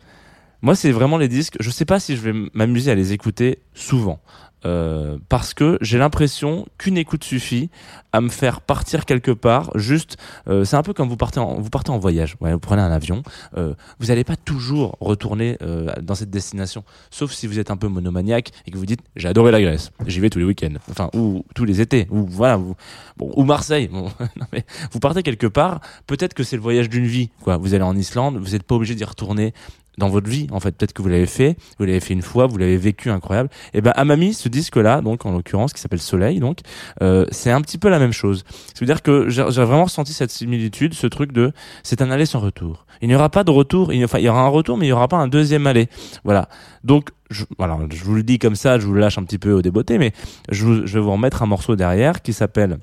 Moi, 0.65 0.75
c'est 0.75 0.93
vraiment 0.93 1.19
les 1.19 1.29
disques. 1.29 1.57
Je 1.61 1.69
sais 1.69 1.85
pas 1.85 2.01
si 2.01 2.17
je 2.17 2.23
vais 2.23 2.33
m'amuser 2.55 2.91
à 2.91 2.95
les 2.95 3.13
écouter 3.13 3.59
souvent. 3.75 4.19
Euh, 4.65 5.19
parce 5.29 5.53
que 5.53 5.77
j'ai 5.83 5.99
l'impression 5.99 6.65
qu'une 6.79 6.97
écoute 6.97 7.23
suffit 7.23 7.69
à 8.13 8.23
me 8.23 8.31
faire 8.31 8.63
partir 8.63 9.05
quelque 9.05 9.31
part. 9.31 9.71
Juste, 9.75 10.17
euh, 10.49 10.65
c'est 10.65 10.77
un 10.77 10.83
peu 10.83 10.95
comme 10.95 11.11
vous 11.11 11.19
partez 11.19 11.39
en, 11.39 11.61
vous 11.61 11.69
partez 11.69 11.91
en 11.91 11.99
voyage. 11.99 12.37
Ouais, 12.41 12.51
vous 12.55 12.61
prenez 12.61 12.81
un 12.81 12.91
avion. 12.91 13.23
Euh, 13.59 13.75
vous 14.01 14.07
n'allez 14.07 14.25
pas 14.25 14.37
toujours 14.37 14.97
retourner 15.01 15.59
euh, 15.61 15.93
dans 16.01 16.15
cette 16.15 16.31
destination, 16.31 16.83
sauf 17.11 17.33
si 17.33 17.47
vous 17.47 17.59
êtes 17.59 17.71
un 17.71 17.77
peu 17.77 17.89
monomaniaque 17.89 18.51
et 18.67 18.71
que 18.71 18.79
vous 18.79 18.87
dites 18.87 19.01
j'ai 19.17 19.29
adoré 19.29 19.53
la 19.53 19.61
Grèce, 19.61 19.91
j'y 20.07 20.21
vais 20.21 20.31
tous 20.31 20.39
les 20.39 20.47
week-ends, 20.47 20.77
enfin 20.89 21.11
ou 21.13 21.45
tous 21.55 21.67
les 21.67 21.83
étés, 21.83 22.07
ou 22.09 22.25
voilà, 22.25 22.57
vous, 22.57 22.75
bon, 23.19 23.31
ou 23.37 23.45
Marseille. 23.45 23.89
Bon, 23.89 24.05
non, 24.37 24.47
mais 24.51 24.65
vous 24.93 24.99
partez 24.99 25.23
quelque 25.23 25.47
part. 25.47 25.81
Peut-être 26.07 26.33
que 26.33 26.43
c'est 26.43 26.57
le 26.57 26.63
voyage 26.63 26.89
d'une 26.89 27.07
vie. 27.07 27.29
Quoi, 27.43 27.59
vous 27.59 27.75
allez 27.75 27.85
en 27.85 27.97
Islande, 27.97 28.39
vous 28.39 28.53
n'êtes 28.53 28.63
pas 28.63 28.77
obligé 28.77 28.95
d'y 28.95 29.05
retourner 29.05 29.53
dans 29.99 30.09
votre 30.09 30.29
vie 30.29 30.47
en 30.51 30.61
fait. 30.61 30.73
Peut-être 30.77 30.93
que 30.93 31.03
vous 31.03 31.09
l'avez 31.09 31.27
fait 31.27 31.57
vous 31.79 31.85
l'avez 31.87 32.01
fait 32.01 32.15
une 32.15 32.23
fois 32.23 32.47
vous 32.47 32.57
l'avez 32.59 32.77
vécu 32.77 33.11
incroyable. 33.11 33.49
Et 33.75 33.81
ben 33.81 33.93
Amami 33.97 34.35
ce 34.35 34.49
disque 34.49 34.77
là 34.77 35.01
donc 35.01 35.27
en 35.27 35.33
l'occurrence 35.33 35.73
qui 35.73 35.81
s'appelle 35.81 36.01
Soleil 36.01 36.41
donc 36.41 36.59
euh, 37.03 37.27
c'est 37.31 37.51
un 37.51 37.61
petit 37.61 37.79
peu 37.79 37.89
la 37.89 37.99
même 37.99 38.13
chose. 38.13 38.45
C'est 38.75 38.83
à 38.83 38.87
dire 38.87 39.03
que 39.03 39.29
j'ai 39.29 39.43
vraiment 39.43 39.85
ressenti 39.85 40.13
cette 40.13 40.31
similitude 40.31 40.95
ce 40.95 41.07
truc 41.07 41.33
de 41.33 41.53
c'est 41.83 42.03
un 42.03 42.11
aller 42.11 42.27
sans 42.27 42.41
retour. 42.41 42.87
Il 43.03 43.09
n'y 43.09 43.15
aura 43.15 43.29
pas 43.29 43.45
de 43.45 43.51
retour 43.51 43.93
il, 43.93 44.05
enfin 44.05 44.19
il 44.19 44.25
y 44.25 44.29
aura 44.29 44.43
un 44.43 44.49
retour 44.49 44.77
mais 44.77 44.87
il 44.87 44.89
n'y 44.89 44.93
aura 44.93 45.09
pas 45.09 45.19
un 45.19 45.29
deuxième 45.29 45.67
aller. 45.67 45.89
Voilà. 46.25 46.49
Donc 46.83 47.11
je, 47.31 47.45
voilà 47.59 47.79
je 47.91 48.05
vous 48.05 48.15
le 48.15 48.23
dis 48.23 48.39
comme 48.39 48.55
ça 48.57 48.79
je 48.79 48.87
vous 48.87 48.95
lâche 48.95 49.19
un 49.19 49.25
petit 49.25 49.39
peu 49.39 49.53
au 49.53 49.63
débeauté 49.63 49.99
mais 49.99 50.13
je, 50.51 50.65
vous- 50.65 50.87
je 50.87 50.95
vais 50.99 51.05
vous 51.05 51.13
remettre 51.13 51.43
un 51.43 51.47
morceau 51.47 51.77
derrière 51.77 52.21
qui 52.23 52.33
s'appelle 52.33 52.79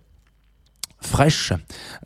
Fresh, 1.02 1.54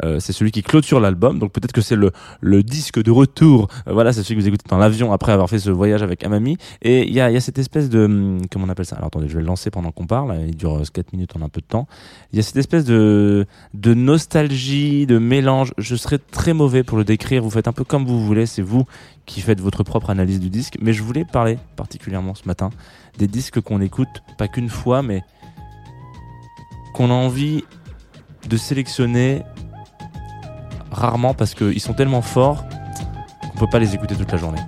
Euh, 0.04 0.20
c'est 0.20 0.34
celui 0.34 0.52
qui 0.52 0.64
clôture 0.64 1.00
l'album, 1.00 1.38
donc 1.40 1.52
peut-être 1.52 1.72
que 1.74 1.82
c'est 1.82 1.96
le, 1.96 2.12
le 2.42 2.64
disque 2.64 3.02
de 3.02 3.12
retour. 3.12 3.68
Euh, 3.88 3.94
voilà, 3.94 4.14
c'est 4.14 4.24
celui 4.24 4.36
que 4.36 4.42
vous 4.42 4.48
écoutez 4.48 4.66
dans 4.70 4.78
l'avion 4.78 5.12
après 5.12 5.32
avoir 5.32 5.50
fait 5.50 5.60
ce 5.60 5.70
voyage 5.70 6.02
avec 6.02 6.24
Amami. 6.24 6.58
Et 6.82 7.06
il 7.08 7.14
y 7.14 7.20
a, 7.22 7.30
y 7.30 7.36
a 7.38 7.42
cette 7.42 7.60
espèce 7.60 7.90
de, 7.90 8.06
hum, 8.06 8.42
comment 8.52 8.66
on 8.66 8.70
appelle 8.70 8.86
ça? 8.86 8.96
Alors 8.96 9.08
attendez, 9.08 9.28
je 9.28 9.36
vais 9.36 9.42
le 9.42 9.48
lancer 9.48 9.70
pendant 9.70 9.92
qu'on 9.92 10.08
parle. 10.08 10.38
Il 10.48 10.56
dure 10.56 10.82
4 10.92 11.14
minutes, 11.14 11.32
on 11.38 11.42
a 11.42 11.46
un 11.46 11.50
peu 11.50 11.62
de 11.62 11.66
temps. 11.66 11.88
Il 12.32 12.38
y 12.38 12.40
a 12.40 12.44
cette 12.44 12.58
espèce 12.58 12.86
de, 12.86 13.46
de 13.74 13.94
nostalgie, 13.94 15.06
de 15.06 15.18
mélange. 15.18 15.74
Je 15.78 15.96
serais 15.96 16.18
très 16.20 16.54
mauvais 16.54 16.84
pour 16.84 16.98
le 16.98 17.04
décrire. 17.04 17.44
Vous 17.44 17.50
faites 17.50 17.68
un 17.68 17.74
peu 17.74 17.84
comme 17.84 18.06
vous 18.06 18.26
voulez. 18.26 18.46
C'est 18.46 18.62
vous 18.62 18.86
qui 19.26 19.42
faites 19.42 19.60
votre 19.60 19.84
propre 19.84 20.10
analyse 20.10 20.40
du 20.40 20.50
disque. 20.50 20.78
Mais 20.82 20.94
je 20.94 21.04
voulais 21.04 21.26
parler 21.26 21.58
particulièrement 21.76 22.36
ce 22.36 22.48
matin 22.48 22.70
des 23.18 23.28
disques 23.28 23.62
qu'on 23.62 23.82
écoute 23.82 24.10
pas 24.38 24.48
qu'une 24.48 24.70
fois, 24.70 25.02
mais 25.02 25.22
qu'on 26.94 27.10
a 27.10 27.14
envie 27.14 27.64
de 28.48 28.58
sélectionner 28.58 29.44
rarement 30.92 31.34
parce 31.34 31.54
qu'ils 31.54 31.82
sont 31.82 31.94
tellement 31.94 32.22
forts 32.22 32.64
qu'on 33.42 33.60
peut 33.60 33.70
pas 33.70 33.80
les 33.80 33.96
écouter 33.96 34.16
toute 34.16 34.32
la 34.32 34.38
journée. 34.38 34.62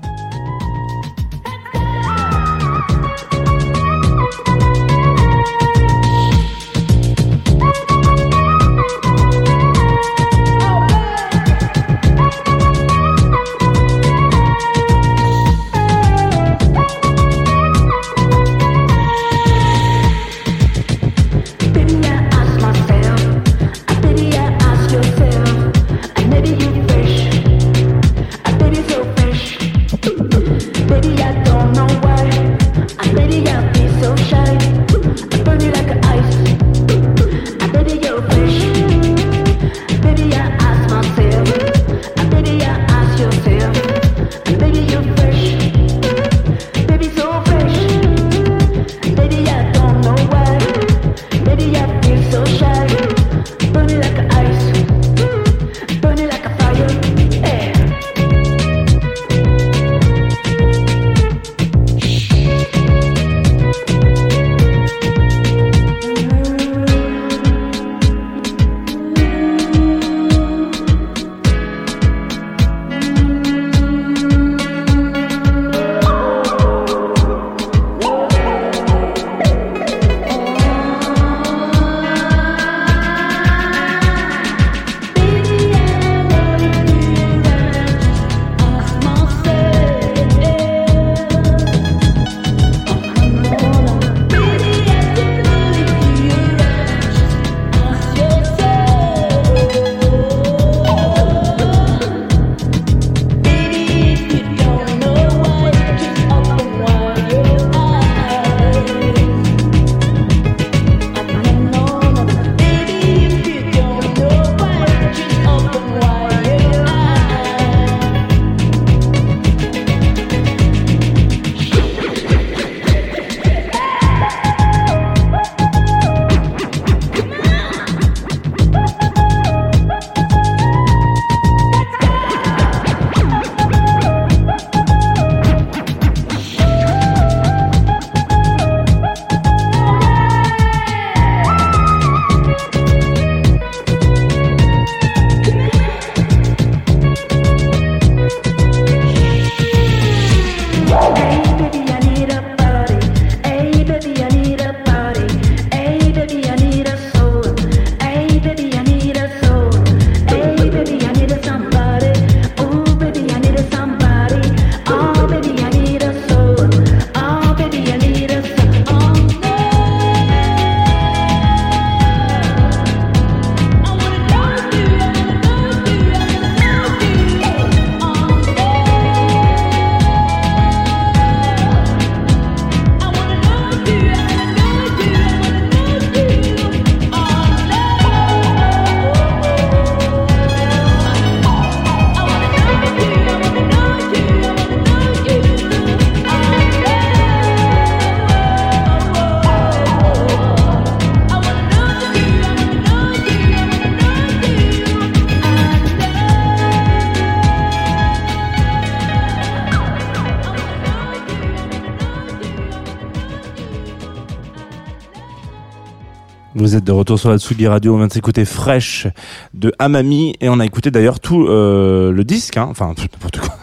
Vous 216.68 216.76
êtes 216.76 216.84
de 216.84 216.92
retour 216.92 217.18
sur 217.18 217.30
la 217.30 217.38
Tsugi 217.38 217.66
Radio, 217.66 217.94
on 217.94 217.98
vient 217.98 218.08
de 218.08 218.12
s'écouter 218.12 218.44
Fresh 218.44 219.08
de 219.54 219.72
Amami. 219.80 220.34
Et 220.42 220.50
on 220.50 220.60
a 220.60 220.66
écouté 220.66 220.92
d'ailleurs 220.92 221.22
tout 221.22 221.48
euh, 221.48 222.12
le 222.12 222.26
disque, 222.26 222.58
hein, 222.58 222.68
enfin 222.70 222.88
n'importe 222.88 223.40
quoi. 223.40 223.57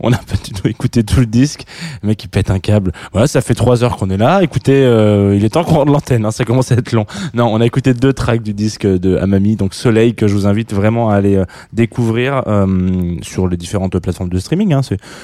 On 0.00 0.10
n'a 0.10 0.18
pas 0.18 0.36
du 0.42 0.52
tout 0.52 0.68
écouté 0.68 1.04
tout 1.04 1.20
le 1.20 1.26
disque, 1.26 1.64
le 2.02 2.08
mec 2.08 2.22
il 2.24 2.28
pète 2.28 2.50
un 2.50 2.58
câble. 2.58 2.92
Voilà, 3.12 3.26
ça 3.26 3.40
fait 3.40 3.54
trois 3.54 3.84
heures 3.84 3.96
qu'on 3.96 4.10
est 4.10 4.16
là. 4.16 4.42
Écoutez, 4.42 4.84
euh, 4.84 5.34
il 5.36 5.44
est 5.44 5.50
temps 5.50 5.64
qu'on 5.64 5.76
rende 5.76 5.90
l'antenne, 5.90 6.24
hein, 6.24 6.30
ça 6.30 6.44
commence 6.44 6.72
à 6.72 6.76
être 6.76 6.92
long. 6.92 7.06
Non, 7.34 7.46
on 7.46 7.60
a 7.60 7.66
écouté 7.66 7.94
deux 7.94 8.12
tracks 8.12 8.42
du 8.42 8.54
disque 8.54 8.86
de 8.86 9.16
Amami, 9.16 9.56
donc 9.56 9.74
Soleil 9.74 10.14
que 10.14 10.26
je 10.26 10.34
vous 10.34 10.46
invite 10.46 10.72
vraiment 10.72 11.10
à 11.10 11.16
aller 11.16 11.36
euh, 11.36 11.44
découvrir 11.72 12.42
euh, 12.46 13.16
sur 13.22 13.48
les 13.48 13.56
différentes 13.56 13.98
plateformes 13.98 14.28
de 14.28 14.38
streaming. 14.38 14.72
Hein. 14.72 14.80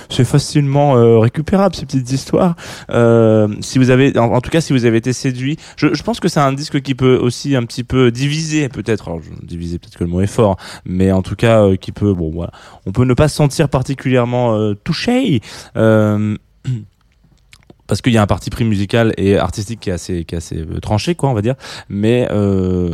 C'est 0.08 0.24
facilement 0.24 0.96
euh, 0.96 1.18
récupérable 1.18 1.74
ces 1.74 1.86
petites 1.86 2.10
histoires. 2.12 2.54
Euh, 2.90 3.48
si 3.60 3.78
vous 3.78 3.90
avez, 3.90 4.16
en, 4.18 4.40
tout 4.40 4.50
cas, 4.50 4.60
si 4.60 4.72
vous 4.72 4.84
avez 4.84 4.98
été 4.98 5.12
séduit, 5.12 5.56
je, 5.76 5.94
je 5.94 6.02
pense 6.02 6.20
que 6.20 6.28
c'est 6.28 6.40
un 6.40 6.52
disque 6.52 6.80
qui 6.80 6.94
peut 6.94 7.16
aussi 7.16 7.56
un 7.56 7.64
petit 7.64 7.84
peu 7.84 8.10
diviser, 8.10 8.68
peut-être. 8.68 9.10
Diviser, 9.42 9.78
peut-être 9.78 9.98
que 9.98 10.04
le 10.04 10.10
mot 10.10 10.20
est 10.20 10.26
fort, 10.26 10.56
mais 10.84 11.12
en 11.12 11.22
tout 11.22 11.36
cas, 11.36 11.62
euh, 11.62 11.76
qui 11.76 11.92
peut, 11.92 12.12
bon, 12.12 12.30
voilà, 12.30 12.52
on 12.86 12.92
peut 12.92 13.04
ne 13.04 13.14
pas 13.14 13.28
se 13.28 13.36
sentir 13.36 13.68
particulièrement 13.68 14.56
euh, 14.62 14.74
touché. 14.84 15.40
Euh, 15.76 16.36
parce 17.88 18.00
qu'il 18.00 18.12
y 18.12 18.16
a 18.16 18.22
un 18.22 18.26
parti 18.26 18.48
pris 18.48 18.64
musical 18.64 19.12
et 19.18 19.36
artistique 19.36 19.80
qui 19.80 19.90
est 19.90 19.92
assez 19.92 20.24
qui 20.24 20.34
est 20.34 20.38
assez 20.38 20.56
euh, 20.56 20.80
tranché 20.80 21.14
quoi 21.14 21.28
on 21.28 21.34
va 21.34 21.42
dire 21.42 21.56
mais 21.90 22.26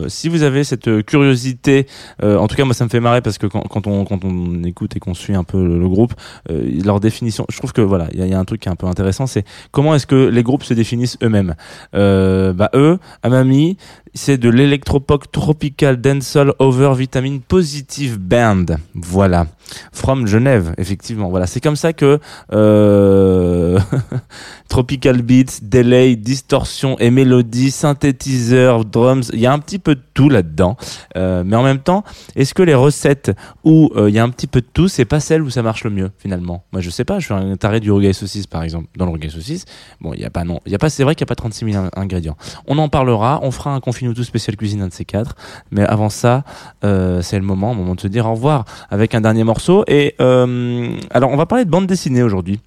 si 0.09 0.29
vous 0.29 0.43
avez 0.43 0.65
cette 0.65 1.05
curiosité 1.05 1.87
en 2.21 2.49
tout 2.49 2.57
cas 2.57 2.65
moi 2.65 2.75
ça 2.75 2.85
me 2.85 2.89
fait 2.89 2.99
marrer 2.99 3.21
parce 3.21 3.39
que 3.39 3.47
quand, 3.47 3.87
on 3.87 4.05
quand 4.05 4.25
on 4.25 4.65
écoute 4.65 4.97
et 4.97 4.99
qu'on 4.99 5.15
suit 5.15 5.37
un 5.37 5.45
peu 5.45 5.63
le, 5.63 5.89
groupe 5.89 6.15
leur 6.49 6.99
définition 6.99 7.45
je 7.49 7.59
trouve 7.59 7.73
que 7.73 7.83
voilà 7.83 8.09
il 8.13 8.25
y 8.25 8.29
y 8.29 8.35
a 8.35 8.41
un 8.41 8.45
truc 8.45 8.63
qui 8.63 8.69
est 8.69 8.73
un 8.73 8.77
peu 8.77 8.87
intéressant 8.87 9.29
c'est 9.29 9.45
comment 9.71 9.95
est-ce 9.95 10.07
que 10.07 10.27
les 10.31 10.43
groupes 10.43 10.65
se 10.65 10.75
définissent 10.75 11.19
eux-mêmes 11.23 11.55
bah 11.93 12.71
eux 12.75 12.99
Amami 13.23 13.77
c'est 14.15 14.39
de 14.39 14.49
l'électropop 14.49 15.31
tropical 15.31 16.01
dancehall 16.01 16.55
over 16.59 16.95
vitamine 16.97 17.41
positive 17.41 18.19
band. 18.19 18.67
Voilà. 18.95 19.47
From 19.93 20.27
Genève 20.27 20.75
effectivement. 20.79 21.29
Voilà. 21.29 21.47
C'est 21.47 21.61
comme 21.61 21.77
ça 21.77 21.93
que 21.93 22.19
euh, 22.53 23.79
tropical 24.69 25.23
beats, 25.23 25.61
delay, 25.63 26.17
distorsion 26.17 26.99
et 26.99 27.11
mélodie, 27.11 27.71
synthétiseur, 27.71 28.85
drums, 28.85 29.31
il 29.33 29.41
y 29.41 29.47
a 29.47 29.53
un 29.53 29.59
petit 29.59 29.79
peu 29.79 29.95
de 29.95 30.03
tout 30.19 30.29
là-dedans. 30.29 30.77
Euh, 31.17 31.45
mais 31.47 31.55
en 31.55 31.63
même 31.63 31.79
temps, 31.79 32.03
est-ce 32.35 32.53
que 32.53 32.65
les 32.65 32.75
recettes 32.75 33.31
où 33.63 33.93
euh, 33.95 34.09
il 34.11 34.17
y 34.17 34.19
a 34.19 34.25
un 34.25 34.31
petit 34.31 34.49
peu 34.49 34.61
de 34.61 34.67
tout, 34.67 34.89
c'est 34.89 35.05
pas 35.05 35.21
celle 35.21 35.43
où 35.43 35.49
ça 35.51 35.63
marche 35.63 35.85
le 35.85 35.91
mieux 35.91 36.11
finalement? 36.19 36.65
Moi 36.73 36.81
je 36.83 36.91
sais 36.91 37.05
pas, 37.05 37.21
je 37.21 37.27
suis 37.27 37.35
un 37.35 37.57
taré 37.57 37.79
du 37.79 37.93
rougail 37.93 38.15
saucisse 38.15 38.49
par 38.49 38.65
exemple. 38.65 38.89
Dans 38.97 39.05
le 39.05 39.13
rougail 39.13 39.31
saucisse, 39.31 39.65
bon, 40.01 40.13
il 40.15 40.21
y 40.21 40.25
a 40.25 40.31
pas 40.31 40.43
non, 40.43 40.59
il 40.67 40.73
y 40.73 40.75
a 40.75 40.79
pas 40.79 40.91
c'est 40.91 41.05
vrai 41.05 41.15
qu'il 41.15 41.23
y 41.23 41.29
a 41.29 41.31
pas 41.31 41.37
36 41.37 41.71
000 41.73 41.85
in- 41.85 41.91
ingrédients. 41.95 42.37
On 42.67 42.79
en 42.79 42.89
parlera, 42.89 43.39
on 43.43 43.53
fera 43.53 43.73
un 43.73 43.79
confine 43.79 44.13
tout 44.13 44.25
spécial 44.25 44.57
cuisine 44.57 44.83
un 44.83 44.89
de 44.89 44.93
ces 44.93 45.05
quatre, 45.05 45.37
mais 45.71 45.85
avant 45.85 46.09
ça, 46.09 46.43
euh, 46.83 47.23
c'est 47.23 47.39
le 47.39 47.45
moment, 47.45 47.73
moment 47.73 47.95
de 47.95 48.01
se 48.01 48.09
dire 48.09 48.27
au 48.27 48.33
revoir 48.33 48.65
avec 48.91 49.15
un 49.15 49.21
dernier 49.21 49.45
morceau 49.45 49.85
et 49.87 50.17
alors 50.19 51.31
on 51.31 51.37
va 51.37 51.47
parler 51.47 51.65
de 51.65 51.71
bande 51.71 51.87
dessinée 51.87 52.25
aujourd'hui. 52.25 52.59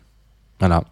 Voilà. 0.62 0.86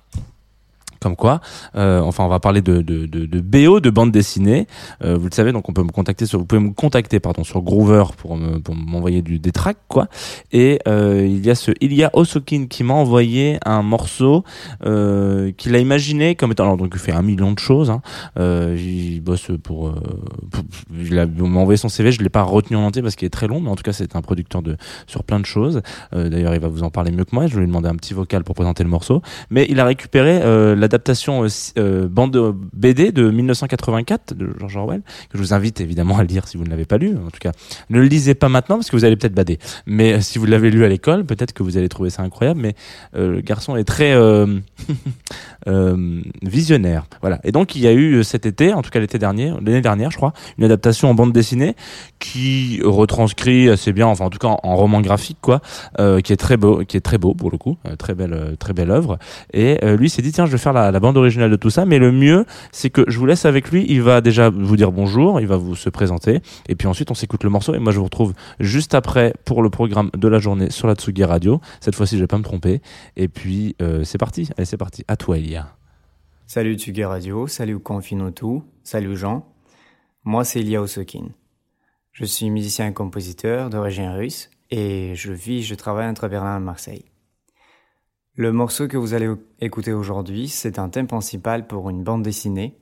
Comme 1.00 1.16
quoi, 1.16 1.40
euh, 1.76 2.02
enfin, 2.02 2.26
on 2.26 2.28
va 2.28 2.40
parler 2.40 2.62
de, 2.62 2.82
de, 2.82 3.06
de, 3.06 3.26
de 3.26 3.40
BO, 3.42 3.80
de 3.80 3.90
bande 3.90 4.12
dessinée. 4.12 4.68
Euh, 5.04 5.16
vous 5.18 5.28
le 5.30 5.34
savez, 5.34 5.52
donc 5.54 5.70
on 5.70 5.74
peut 5.74 5.84
me 5.84 5.92
contacter 5.92 6.26
sur, 6.26 6.40
vous 6.40 6.46
pouvez 6.46 6.62
me 6.62 6.72
contacter, 6.72 7.20
pardon, 7.22 7.44
sur 7.46 7.62
Groover 7.62 8.04
pour 8.18 8.38
pour 8.64 8.76
m'envoyer 8.76 9.22
du 9.22 9.40
des 9.40 9.52
tracks, 9.54 9.78
quoi. 9.88 10.08
Et 10.52 10.80
euh, 10.88 11.26
il 11.26 11.46
y 11.46 11.50
a 11.50 11.56
ce 11.56 11.72
Ilya 11.80 12.10
Osokin 12.14 12.66
qui 12.70 12.84
m'a 12.84 12.94
envoyé 12.96 13.60
un 13.66 13.82
morceau 13.82 14.44
euh, 14.86 15.52
qu'il 15.58 15.74
a 15.76 15.80
imaginé 15.80 16.36
comme 16.36 16.52
étant, 16.52 16.64
alors 16.66 16.78
donc 16.78 16.92
il 16.94 17.00
fait 17.00 17.14
un 17.14 17.22
million 17.22 17.52
de 17.54 17.60
choses. 17.60 17.90
Hein. 17.90 18.02
Euh, 18.38 18.76
il 18.78 19.22
bosse 19.22 19.52
pour, 19.64 19.88
euh, 19.88 19.94
pour- 20.52 20.64
il 21.00 21.16
m'a 21.16 21.60
envoyé 21.60 21.78
son 21.78 21.90
CV, 21.90 22.12
je 22.12 22.22
l'ai 22.22 22.30
pas 22.30 22.44
retenu 22.44 22.76
en 22.78 22.82
entier 22.84 23.02
parce 23.02 23.16
qu'il 23.16 23.26
est 23.26 23.30
très 23.30 23.48
long, 23.48 23.62
mais 23.62 23.70
en 23.70 23.76
tout 23.76 23.84
cas 23.84 23.94
c'est 23.94 24.16
un 24.16 24.22
producteur 24.22 24.62
de 24.62 24.76
sur 25.08 25.24
plein 25.24 25.40
de 25.40 25.46
choses. 25.46 25.82
D'ailleurs, 26.12 26.54
il 26.54 26.60
va 26.60 26.68
vous 26.68 26.84
en 26.84 26.90
parler 26.90 27.12
mieux 27.12 27.24
que 27.24 27.34
moi. 27.34 27.48
Je 27.48 27.54
vais 27.56 27.62
lui 27.62 27.68
demander 27.68 27.88
un 27.90 27.96
petit 27.96 28.14
vocal 28.14 28.44
pour 28.44 28.56
présenter 28.56 28.84
le 28.84 28.90
morceau. 28.90 29.22
Mais 29.50 29.66
il 29.70 29.80
a 29.80 29.86
récupéré 29.86 30.40
euh, 30.44 30.76
l'adaptation 30.90 31.44
euh, 31.44 31.48
euh, 31.78 32.08
bande 32.08 32.56
BD 32.74 33.12
de 33.12 33.30
1984 33.30 34.34
de 34.34 34.50
George 34.60 34.76
Orwell, 34.76 35.02
que 35.30 35.38
je 35.38 35.44
vous 35.44 35.54
invite 35.54 35.82
évidemment 35.82 36.18
à 36.18 36.24
lire 36.24 36.48
si 36.48 36.58
vous 36.58 36.64
ne 36.64 36.70
l'avez 36.70 36.86
pas 36.86 36.98
lu. 36.98 37.16
En 37.16 37.30
tout 37.30 37.40
cas, 37.40 37.52
ne 37.92 38.00
le 38.00 38.06
lisez 38.06 38.34
pas 38.34 38.50
maintenant 38.50 38.78
parce 38.78 38.90
que 38.90 38.96
vous 38.96 39.06
allez 39.06 39.16
peut-être 39.16 39.36
bader. 39.36 39.60
Mais 39.86 40.14
euh, 40.14 40.22
si 40.22 40.40
vous 40.40 40.48
l'avez 40.48 40.72
lu 40.72 40.84
à 40.84 40.88
l'école, 40.88 41.26
peut-être 41.26 41.54
que 41.54 41.62
vous 41.62 41.78
allez 41.78 41.90
trouver 41.90 42.10
ça 42.10 42.24
incroyable. 42.24 42.60
Mais 42.60 42.74
le 43.14 43.42
garçon 43.42 43.76
est 43.76 43.84
très 43.84 44.16
visionnaire. 46.42 47.06
Voilà. 47.22 47.40
Et 47.44 47.52
donc 47.52 47.76
il 47.76 47.82
y 47.82 47.88
a 47.88 47.94
eu 47.94 48.24
cet 48.24 48.46
été, 48.46 48.74
en 48.74 48.82
tout 48.82 48.90
cas 48.90 49.00
l'été 49.00 49.20
dernier, 49.20 49.52
l'année 49.64 49.82
dernière, 49.82 50.10
je 50.10 50.18
crois, 50.18 50.34
une 50.58 50.64
adaptation 50.64 51.10
en 51.10 51.14
bande 51.14 51.34
dessinée 51.34 51.76
qui 52.18 52.82
retranscrit 52.84 53.70
assez 53.70 53.94
bien, 53.94 54.08
enfin 54.08 54.26
en 54.26 54.30
tout 54.30 54.40
cas 54.40 54.48
en, 54.48 54.76
roman 54.76 55.02
graphique, 55.02 55.38
quoi, 55.42 55.62
qui 56.24 56.34
est 56.34 56.38
très 56.38 56.58
beau, 56.58 56.84
qui 56.86 56.98
est 56.98 57.02
très 57.02 57.18
beau 57.18 57.34
pour 57.34 57.52
le 57.52 57.58
coup, 57.58 57.78
euh, 57.88 57.96
très 57.96 58.16
belle, 58.16 58.56
très 58.58 58.74
belle 58.74 58.92
œuvre. 58.92 59.20
Et 59.54 59.78
lui 59.98 60.10
s'est 60.10 60.22
dit 60.22 60.32
tiens, 60.32 60.46
je 60.46 60.52
vais 60.52 60.58
faire 60.58 60.74
la, 60.74 60.79
la 60.92 61.00
bande 61.00 61.18
originale 61.18 61.52
de 61.52 61.56
tout 61.56 61.70
ça, 61.70 61.86
mais 61.86 62.00
le 62.00 62.12
mieux, 62.12 62.46
c'est 62.72 62.90
que 62.90 63.04
je 63.08 63.18
vous 63.20 63.26
laisse 63.26 63.46
avec 63.46 63.72
lui. 63.72 63.86
Il 63.88 64.02
va 64.02 64.22
déjà 64.22 64.50
vous 64.50 64.76
dire 64.76 64.92
bonjour, 64.92 65.40
il 65.40 65.48
va 65.48 65.58
vous 65.58 65.76
se 65.76 65.90
présenter, 65.90 66.42
et 66.68 66.76
puis 66.76 66.88
ensuite 66.88 67.12
on 67.12 67.14
s'écoute 67.14 67.44
le 67.44 67.50
morceau. 67.50 67.74
Et 67.76 67.80
moi 67.80 67.92
je 67.92 68.00
vous 68.00 68.06
retrouve 68.06 68.34
juste 68.60 68.94
après 68.96 69.34
pour 69.46 69.62
le 69.62 69.70
programme 69.70 70.10
de 70.16 70.28
la 70.28 70.40
journée 70.40 70.70
sur 70.70 70.88
la 70.88 70.96
Tsugi 70.96 71.24
Radio. 71.24 71.60
Cette 71.82 71.96
fois-ci, 71.96 72.16
je 72.16 72.22
vais 72.22 72.28
pas 72.28 72.38
me 72.38 72.44
tromper. 72.44 72.82
Et 73.16 73.28
puis 73.28 73.76
euh, 73.82 74.04
c'est 74.04 74.18
parti. 74.18 74.50
Allez, 74.58 74.66
c'est 74.66 74.78
parti. 74.78 75.04
À 75.08 75.16
toi, 75.16 75.38
Elia. 75.38 75.76
Salut 76.52 76.76
Tsugi 76.80 77.04
Radio, 77.04 77.46
salut 77.46 77.78
Confinotou, 77.78 78.64
salut 78.84 79.16
Jean. 79.16 79.46
Moi 80.24 80.44
c'est 80.44 80.62
Ilya 80.62 80.82
Osokin. 80.82 81.28
Je 82.12 82.26
suis 82.26 82.50
musicien 82.50 82.88
et 82.88 82.94
compositeur 82.94 83.70
d'origine 83.70 84.10
russe 84.10 84.50
et 84.72 85.14
je 85.16 85.32
vis, 85.32 85.62
je 85.62 85.76
travaille 85.76 86.08
entre 86.08 86.28
Berlin 86.28 86.58
et 86.58 86.60
Marseille. 86.60 87.06
Le 88.40 88.54
morceau 88.54 88.88
que 88.88 88.96
vous 88.96 89.14
allez 89.14 89.28
écouter 89.60 89.92
aujourd'hui, 89.92 90.48
c'est 90.48 90.80
un 90.80 90.88
thème 90.88 91.08
principal 91.08 91.68
pour 91.68 91.90
une 91.90 92.06
bande 92.06 92.24
dessinée 92.24 92.74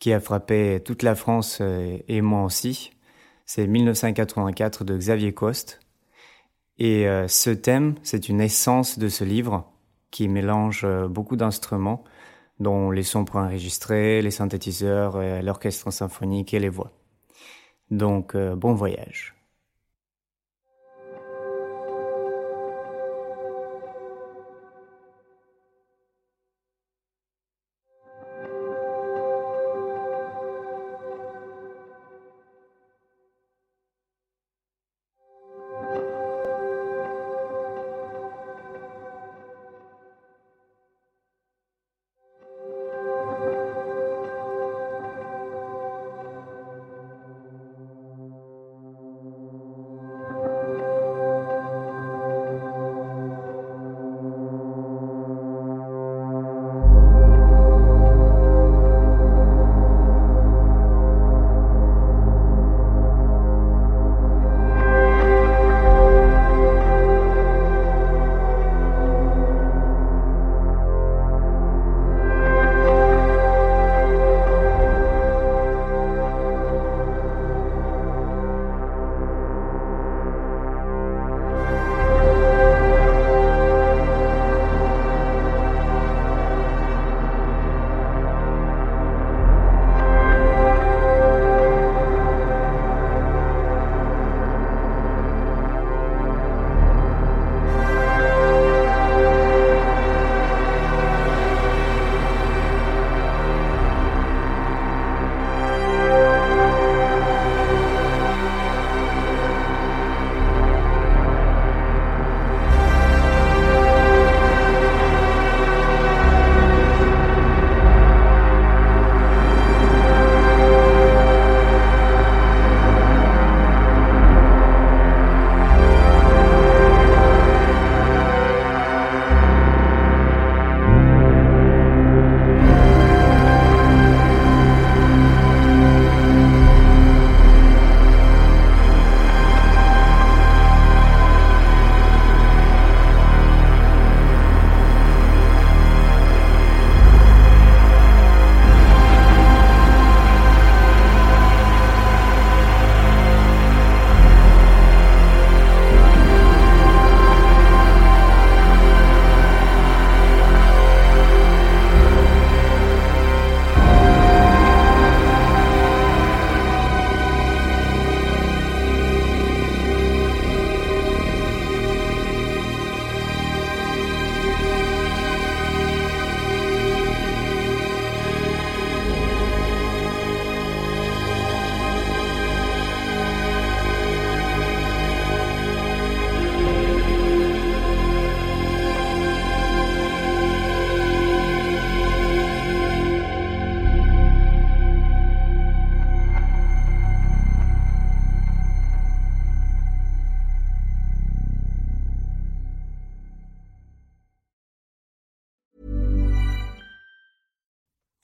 qui 0.00 0.12
a 0.12 0.18
frappé 0.18 0.82
toute 0.84 1.04
la 1.04 1.14
France 1.14 1.58
euh, 1.60 1.98
et 2.08 2.20
moi 2.20 2.42
aussi. 2.42 2.90
C'est 3.46 3.68
1984 3.68 4.82
de 4.82 4.96
Xavier 4.96 5.32
Coste. 5.32 5.78
Et 6.80 7.06
euh, 7.06 7.28
ce 7.28 7.50
thème, 7.50 7.94
c'est 8.02 8.28
une 8.28 8.40
essence 8.40 8.98
de 8.98 9.08
ce 9.08 9.22
livre 9.22 9.70
qui 10.10 10.26
mélange 10.26 10.82
euh, 10.84 11.06
beaucoup 11.06 11.36
d'instruments 11.36 12.02
dont 12.58 12.90
les 12.90 13.04
sons 13.04 13.24
préenregistrés, 13.24 14.20
les 14.20 14.32
synthétiseurs, 14.32 15.22
l'orchestre 15.44 15.92
symphonique 15.92 16.54
et 16.54 16.58
les 16.58 16.68
voix. 16.68 16.90
Donc, 17.92 18.36
bon 18.36 18.74
voyage. 18.74 19.41